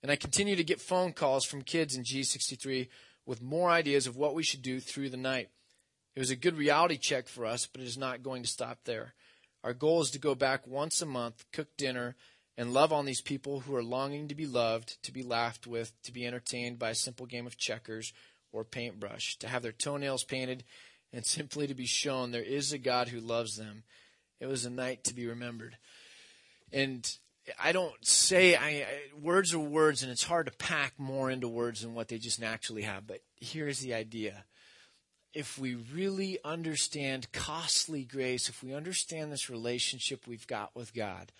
[0.00, 2.86] And I continue to get phone calls from kids in G63
[3.26, 5.48] with more ideas of what we should do through the night.
[6.14, 8.84] It was a good reality check for us, but it is not going to stop
[8.84, 9.14] there.
[9.64, 12.14] Our goal is to go back once a month, cook dinner,
[12.56, 16.00] and love on these people who are longing to be loved, to be laughed with,
[16.04, 18.12] to be entertained by a simple game of checkers
[18.52, 20.62] or paintbrush, to have their toenails painted,
[21.12, 23.82] and simply to be shown there is a God who loves them.
[24.40, 25.76] It was a night to be remembered.
[26.72, 27.08] And
[27.62, 28.86] I don't say I, I
[29.20, 32.40] words are words, and it's hard to pack more into words than what they just
[32.40, 33.06] naturally have.
[33.06, 34.44] But here's the idea:
[35.34, 41.32] if we really understand costly grace, if we understand this relationship we've got with God,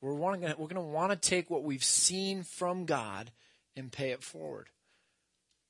[0.00, 3.30] we're we're going to want to take what we've seen from God
[3.76, 4.68] and pay it forward.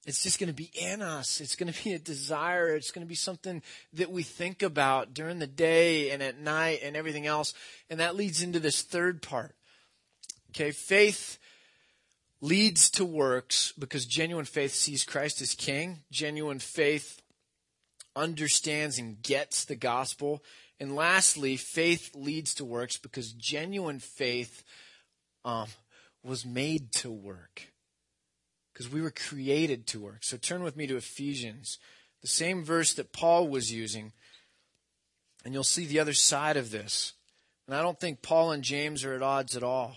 [0.04, 1.40] It's just going to be in us.
[1.40, 2.74] It's going to be a desire.
[2.74, 3.62] It's going to be something
[3.92, 7.54] that we think about during the day and at night and everything else.
[7.88, 9.54] And that leads into this third part.
[10.50, 11.38] Okay, faith
[12.40, 16.00] leads to works because genuine faith sees Christ as king.
[16.10, 17.22] Genuine faith
[18.16, 20.42] understands and gets the gospel.
[20.80, 24.64] And lastly, faith leads to works because genuine faith
[25.44, 25.68] um,
[26.24, 27.71] was made to work
[28.72, 30.18] because we were created to work.
[30.22, 31.78] So turn with me to Ephesians,
[32.20, 34.12] the same verse that Paul was using,
[35.44, 37.12] and you'll see the other side of this.
[37.66, 39.96] And I don't think Paul and James are at odds at all.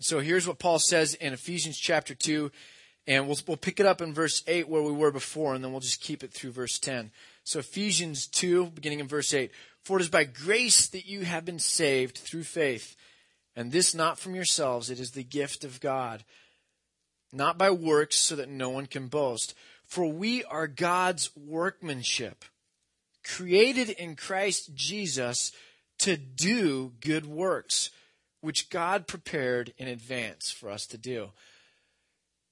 [0.00, 2.50] So here's what Paul says in Ephesians chapter 2,
[3.06, 5.72] and we'll, we'll pick it up in verse 8 where we were before, and then
[5.72, 7.10] we'll just keep it through verse 10.
[7.44, 9.50] So Ephesians 2, beginning in verse 8.
[9.82, 12.96] For it is by grace that you have been saved through faith,
[13.54, 16.24] and this not from yourselves, it is the gift of God
[17.32, 19.54] not by works, so that no one can boast.
[19.86, 22.44] For we are God's workmanship,
[23.24, 25.52] created in Christ Jesus
[25.98, 27.90] to do good works,
[28.40, 31.30] which God prepared in advance for us to do.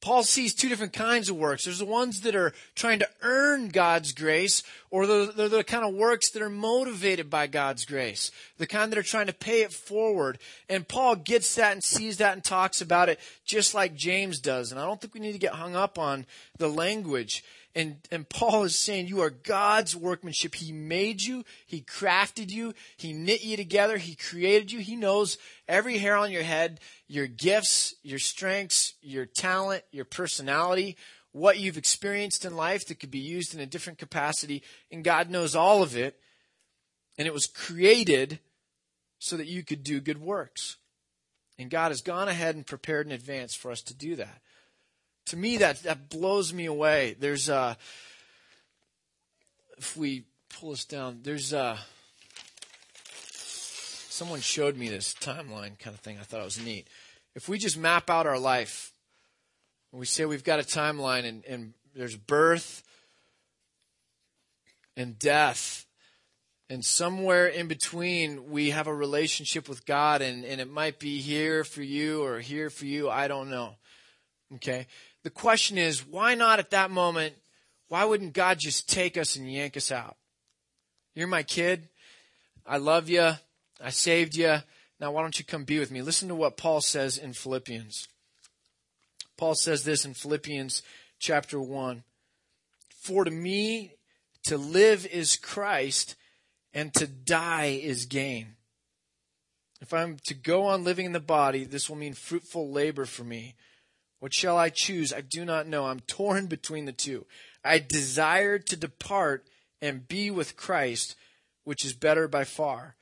[0.01, 1.65] Paul sees two different kinds of works.
[1.65, 5.95] There's the ones that are trying to earn God's grace, or they're, the kind of
[5.95, 8.31] works that are motivated by God's grace.
[8.59, 10.39] The kind that are trying to pay it forward.
[10.69, 14.71] And Paul gets that and sees that and talks about it just like James does.
[14.71, 16.27] And I don't think we need to get hung up on
[16.59, 17.43] the language.
[17.79, 20.57] And, and Paul is saying you are God's workmanship.
[20.57, 21.45] He made you.
[21.65, 22.75] He crafted you.
[22.97, 23.99] He knit you together.
[23.99, 24.81] He created you.
[24.81, 25.39] He knows
[25.69, 30.97] every hair on your head, your gifts, your strengths, your talent, your personality,
[31.31, 34.65] what you've experienced in life that could be used in a different capacity.
[34.91, 36.19] And God knows all of it.
[37.17, 38.41] And it was created
[39.21, 40.79] so that you could do good works.
[41.61, 44.43] And God has gone ahead and prepared in advance for us to do that
[45.29, 47.17] to me that that blows me away.
[47.19, 47.75] There's uh
[49.77, 50.25] if we
[50.59, 51.79] pull this down, there's uh
[54.09, 56.19] someone showed me this timeline kind of thing.
[56.19, 56.89] I thought it was neat.
[57.35, 58.93] If we just map out our life,
[59.93, 62.83] we say we've got a timeline and, and there's birth
[64.97, 65.87] and death
[66.71, 71.21] and somewhere in between we have a relationship with God and, and it might be
[71.21, 73.77] here for you or here for you, I don't know.
[74.57, 74.87] Okay?
[75.29, 77.35] The question is, why not at that moment?
[77.89, 80.17] Why wouldn't God just take us and yank us out?
[81.15, 81.91] You're my kid.
[82.65, 83.33] I love you.
[83.79, 84.57] I saved you.
[84.99, 86.01] Now, why don't you come be with me?
[86.01, 88.09] Listen to what Paul says in Philippians.
[89.37, 90.83] Paul says this in Philippians
[91.19, 92.05] chapter 1
[92.99, 93.97] For to me,
[94.45, 96.17] to live is Christ,
[96.73, 98.57] and to die is gain.
[99.83, 103.25] If I'm to go on living in the body, this will mean fruitful labor for
[103.25, 103.57] me.
[104.21, 105.13] What shall I choose?
[105.13, 105.87] I do not know.
[105.87, 107.27] I'm torn between the two.
[107.65, 109.47] I desire to depart
[109.81, 111.15] and be with Christ,
[111.65, 112.97] which is better by far.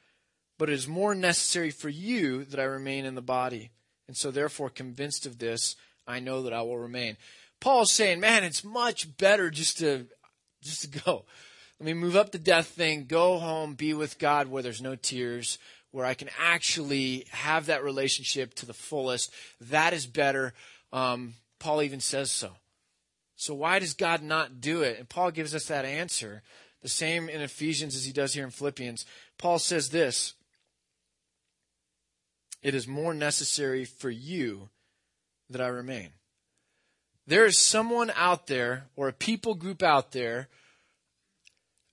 [0.58, 3.70] But it is more necessary for you that I remain in the body.
[4.08, 7.16] And so, therefore, convinced of this, I know that I will remain.
[7.60, 10.06] Paul's saying, man, it's much better just to,
[10.62, 11.24] just to go.
[11.80, 14.96] Let me move up the death thing, go home, be with God where there's no
[14.96, 15.58] tears,
[15.90, 19.32] where I can actually have that relationship to the fullest.
[19.60, 20.54] That is better.
[20.92, 22.52] Um, Paul even says so.
[23.36, 24.98] So why does God not do it?
[24.98, 26.42] And Paul gives us that answer,
[26.82, 29.04] the same in Ephesians as he does here in Philippians.
[29.38, 30.34] Paul says this
[32.62, 34.70] It is more necessary for you
[35.50, 36.10] that I remain.
[37.26, 40.48] There is someone out there or a people group out there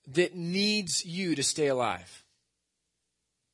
[0.06, 2.23] that needs you to stay alive.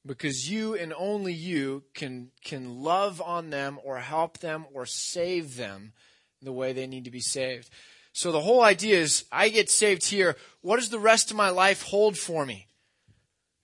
[0.07, 5.57] Because you and only you can, can love on them or help them or save
[5.57, 5.93] them
[6.41, 7.69] the way they need to be saved.
[8.13, 10.37] So the whole idea is I get saved here.
[10.63, 12.67] What does the rest of my life hold for me?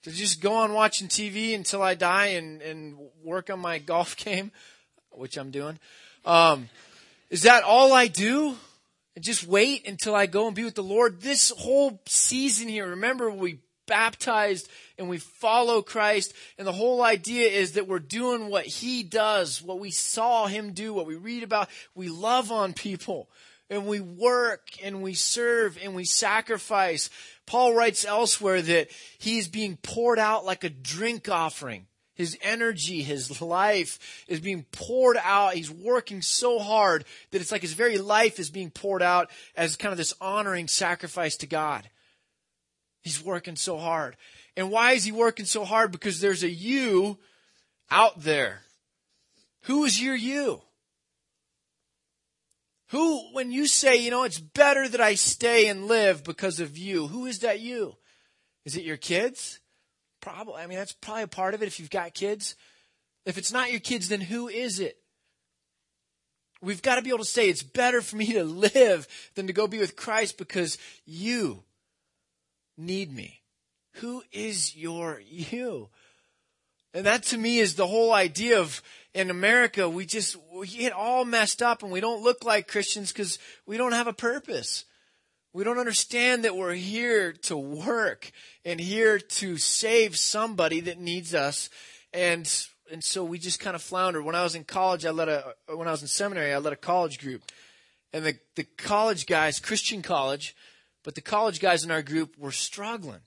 [0.04, 4.16] To just go on watching TV until I die and, and work on my golf
[4.16, 4.52] game,
[5.10, 5.78] which I'm doing.
[6.24, 6.68] Um,
[7.30, 8.56] is that all I do?
[9.14, 11.22] And just wait until I go and be with the Lord?
[11.22, 14.68] This whole season here, remember we baptized
[14.98, 16.34] and we follow Christ.
[16.58, 20.72] And the whole idea is that we're doing what He does, what we saw Him
[20.72, 21.68] do, what we read about.
[21.94, 23.28] We love on people
[23.68, 27.10] and we work and we serve and we sacrifice.
[27.46, 31.86] Paul writes elsewhere that he is being poured out like a drink offering.
[32.14, 35.52] His energy, his life is being poured out.
[35.52, 39.76] He's working so hard that it's like his very life is being poured out as
[39.76, 41.90] kind of this honoring sacrifice to God.
[43.06, 44.16] He's working so hard.
[44.56, 45.92] And why is he working so hard?
[45.92, 47.18] Because there's a you
[47.88, 48.62] out there.
[49.66, 50.60] Who is your you?
[52.88, 56.76] Who, when you say, you know, it's better that I stay and live because of
[56.76, 57.94] you, who is that you?
[58.64, 59.60] Is it your kids?
[60.20, 60.60] Probably.
[60.60, 62.56] I mean, that's probably a part of it if you've got kids.
[63.24, 64.96] If it's not your kids, then who is it?
[66.60, 68.42] We've got to be able to say it's better for me to
[68.74, 71.62] live than to go be with Christ because you
[72.76, 73.42] need me.
[73.96, 75.88] Who is your you?
[76.92, 80.92] And that to me is the whole idea of in America, we just, we get
[80.92, 84.84] all messed up and we don't look like Christians because we don't have a purpose.
[85.54, 88.30] We don't understand that we're here to work
[88.64, 91.70] and here to save somebody that needs us.
[92.12, 92.50] And,
[92.92, 94.22] and so we just kind of flounder.
[94.22, 96.74] When I was in college, I led a, when I was in seminary, I led
[96.74, 97.42] a college group.
[98.12, 100.54] And the, the college guys, Christian college,
[101.06, 103.20] but the college guys in our group were struggling.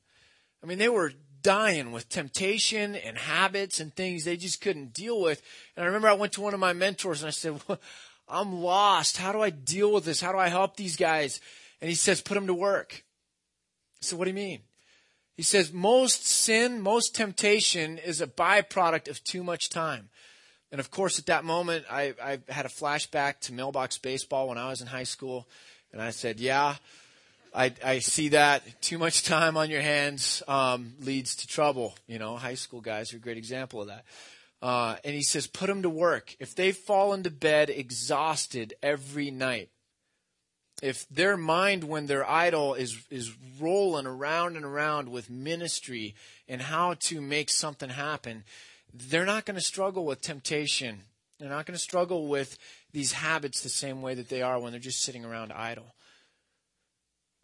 [0.62, 5.22] I mean, they were dying with temptation and habits and things they just couldn't deal
[5.22, 5.42] with.
[5.78, 7.80] And I remember I went to one of my mentors and I said, well,
[8.28, 9.16] I'm lost.
[9.16, 10.20] How do I deal with this?
[10.20, 11.40] How do I help these guys?
[11.80, 13.06] And he says, put them to work.
[14.02, 14.60] I said, what do you mean?
[15.38, 20.10] He says, most sin, most temptation is a byproduct of too much time.
[20.70, 24.58] And of course, at that moment, I, I had a flashback to mailbox baseball when
[24.58, 25.48] I was in high school.
[25.94, 26.76] And I said, yeah,
[27.54, 31.96] I, I see that too much time on your hands um, leads to trouble.
[32.08, 34.06] You know, high school guys are a great example of that.
[34.62, 36.36] Uh, and he says, put them to work.
[36.40, 39.70] If they fall into bed exhausted every night,
[40.82, 46.16] if their mind, when they're idle, is is rolling around and around with ministry
[46.48, 48.44] and how to make something happen,
[48.94, 51.02] they're not going to struggle with temptation.
[51.38, 52.58] They're not going to struggle with
[52.92, 55.96] these habits the same way that they are when they're just sitting around idle.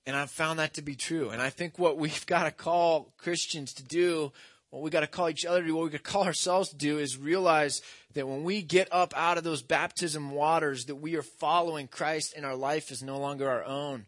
[0.06, 1.30] And I've found that to be true.
[1.30, 4.32] And I think what we've got to call Christians to do,
[4.70, 6.70] what we've got to call each other to do, what we got to call ourselves
[6.70, 7.82] to do is realize
[8.14, 12.34] that when we get up out of those baptism waters, that we are following Christ
[12.36, 14.06] and our life is no longer our own.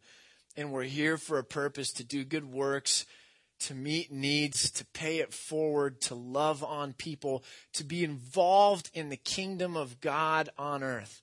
[0.55, 3.05] And we're here for a purpose to do good works,
[3.59, 7.43] to meet needs, to pay it forward, to love on people,
[7.73, 11.21] to be involved in the kingdom of God on earth.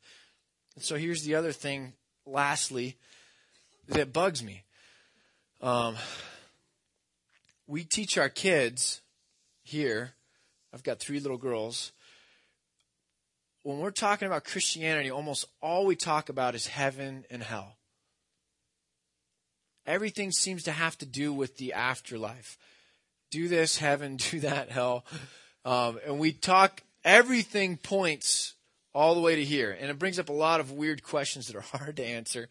[0.75, 1.95] And so here's the other thing,
[2.27, 2.97] lastly,
[3.89, 4.64] that bugs me.
[5.65, 5.97] Um,
[7.67, 9.01] we teach our kids
[9.63, 10.13] here,
[10.75, 11.93] I've got three little girls.
[13.63, 17.79] When we're talking about Christianity, almost all we talk about is heaven and hell.
[19.87, 22.59] Everything seems to have to do with the afterlife.
[23.31, 25.07] Do this, heaven, do that, hell.
[25.65, 28.53] Um, and we talk, everything points
[28.93, 29.75] all the way to here.
[29.81, 32.51] And it brings up a lot of weird questions that are hard to answer.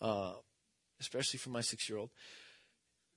[0.00, 0.34] Uh,
[1.00, 2.10] especially for my six year old.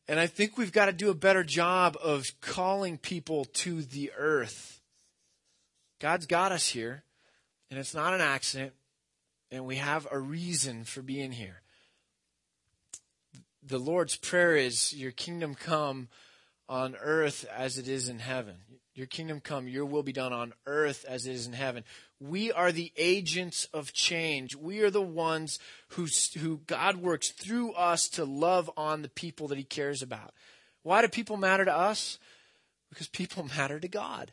[0.08, 4.12] And I think we've got to do a better job of calling people to the
[4.18, 4.82] earth.
[6.00, 7.04] God's got us here,
[7.70, 8.74] and it's not an accident,
[9.52, 11.62] and we have a reason for being here.
[13.62, 16.08] The Lord's Prayer is, Your kingdom come
[16.70, 18.56] on earth as it is in heaven.
[18.94, 21.84] Your kingdom come, your will be done on earth as it is in heaven.
[22.20, 24.56] We are the agents of change.
[24.56, 25.60] We are the ones
[25.90, 26.08] who,
[26.40, 30.34] who God works through us to love on the people that He cares about.
[30.82, 32.18] Why do people matter to us?
[32.90, 34.32] Because people matter to God.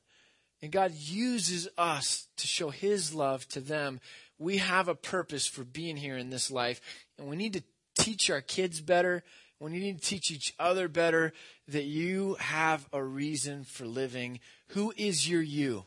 [0.63, 4.01] And God uses us to show His love to them.
[4.39, 6.81] We have a purpose for being here in this life,
[7.19, 7.63] and we need to
[7.99, 9.23] teach our kids better.
[9.61, 11.33] We need to teach each other better
[11.69, 14.41] that you have a reason for living.
[14.69, 15.85] Who is your you?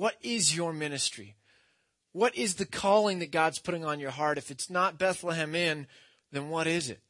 [0.00, 1.34] What is your ministry?
[2.12, 4.38] What is the calling that God's putting on your heart?
[4.38, 5.88] If it's not Bethlehem Inn,
[6.32, 7.00] then what is it?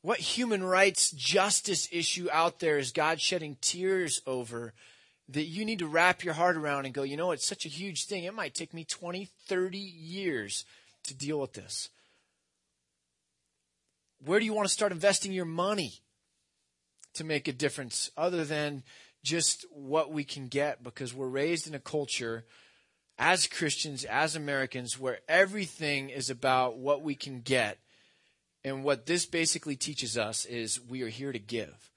[0.00, 4.72] What human rights justice issue out there is God shedding tears over
[5.30, 7.68] that you need to wrap your heart around and go, you know, it's such a
[7.68, 8.22] huge thing.
[8.22, 10.64] It might take me 20, 30 years
[11.02, 11.88] to deal with this.
[14.24, 15.94] Where do you want to start investing your money
[17.14, 18.84] to make a difference other than
[19.22, 20.82] just what we can get?
[20.82, 22.44] Because we're raised in a culture
[23.18, 27.78] as Christians, as Americans, where everything is about what we can get.
[28.64, 31.90] And what this basically teaches us is we are here to give.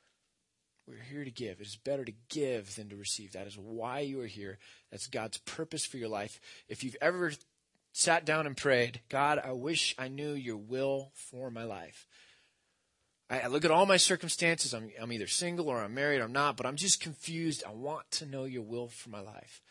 [0.88, 1.62] We're here to give.
[1.62, 3.32] It is better to give than to receive.
[3.34, 4.60] That is why you are here.
[4.92, 6.42] That's God's purpose for your life.
[6.68, 7.32] If you've ever
[7.94, 12.06] sat down and prayed, God, I wish I knew your will for my life.
[13.34, 14.74] I, I look at all my circumstances.
[14.74, 17.64] I'm, I'm either single or I'm married or I'm not, but I'm just confused.
[17.68, 19.62] I want to know your will for my life.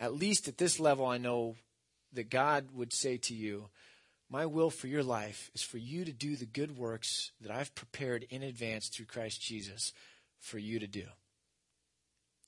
[0.00, 1.54] At least at this level, I know
[2.12, 3.68] that God would say to you,
[4.28, 7.74] my will for your life is for you to do the good works that I've
[7.76, 9.92] prepared in advance through Christ Jesus
[10.40, 11.04] for you to do.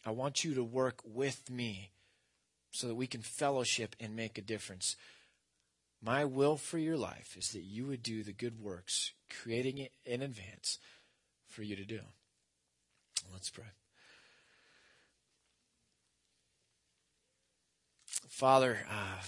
[0.05, 1.93] I want you to work with me
[2.73, 4.97] so that we can fellowship and make a difference.
[6.05, 9.93] My will for your life is that you would do the good works, creating it
[10.05, 10.79] in advance
[11.49, 12.01] for you to do.
[13.33, 13.65] Let's pray.
[18.29, 19.23] Father, uh,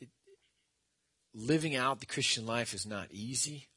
[0.00, 0.08] it,
[1.32, 3.68] living out the Christian life is not easy.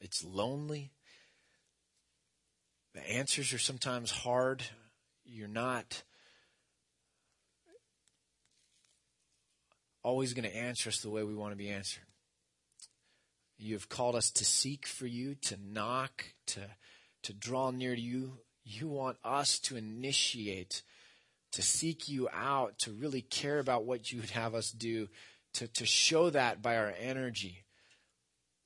[0.00, 0.92] It's lonely.
[2.94, 4.62] The answers are sometimes hard.
[5.24, 6.04] You're not
[10.06, 12.04] always going to answer us the way we want to be answered.
[13.58, 16.60] You have called us to seek for you, to knock, to,
[17.24, 18.38] to draw near to you.
[18.62, 20.82] You want us to initiate,
[21.50, 25.08] to seek you out, to really care about what you would have us do,
[25.54, 27.64] to, to show that by our energy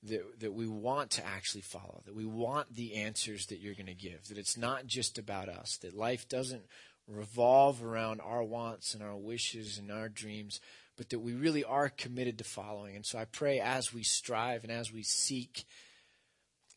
[0.03, 3.87] that, that we want to actually follow, that we want the answers that you're going
[3.87, 6.65] to give, that it's not just about us, that life doesn't
[7.07, 10.61] revolve around our wants and our wishes and our dreams,
[11.01, 12.95] but that we really are committed to following.
[12.95, 15.65] And so I pray as we strive and as we seek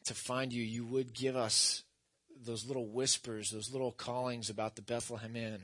[0.06, 1.84] to find you, you would give us
[2.42, 5.56] those little whispers, those little callings about the Bethlehem Inn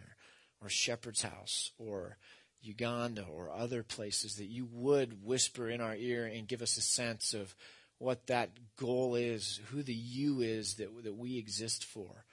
[0.61, 2.17] or, or Shepherd's House or
[2.61, 6.81] Uganda or other places that you would whisper in our ear and give us a
[6.81, 7.55] sense of
[7.97, 12.25] what that goal is, who the you is that, that we exist for.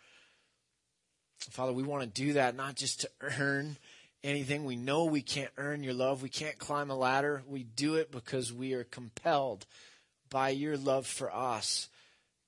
[1.50, 3.76] Father, we want to do that not just to earn
[4.26, 4.64] anything.
[4.64, 6.22] We know we can't earn your love.
[6.22, 7.42] We can't climb a ladder.
[7.46, 9.66] We do it because we are compelled
[10.28, 11.88] by your love for us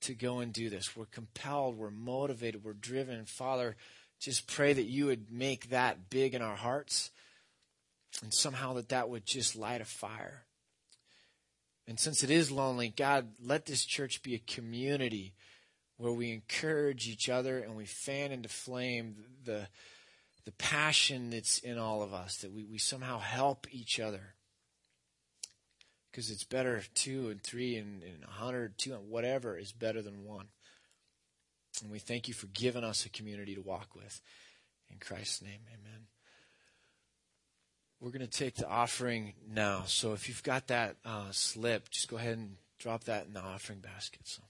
[0.01, 0.95] to go and do this.
[0.95, 1.77] We're compelled.
[1.77, 2.63] We're motivated.
[2.63, 3.25] We're driven.
[3.25, 3.77] Father,
[4.19, 7.11] just pray that you would make that big in our hearts
[8.21, 10.43] and somehow that that would just light a fire.
[11.87, 15.33] And since it is lonely, God, let this church be a community
[15.97, 19.67] where we encourage each other and we fan into flame the,
[20.49, 24.33] the passion that's in all of us, that we, we somehow help each other.
[26.09, 30.25] Because it's better two and three and, a hundred, two, and whatever is better than
[30.25, 30.47] one.
[31.83, 34.21] And we thank you for giving us a community to walk with.
[34.89, 36.07] In Christ's name, amen.
[38.01, 39.83] We're going to take the offering now.
[39.85, 43.41] So if you've got that uh, slip, just go ahead and drop that in the
[43.41, 44.21] offering basket.
[44.23, 44.41] So.